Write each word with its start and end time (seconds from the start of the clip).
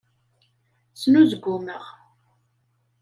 Snuzgumeɣ. 0.99 1.85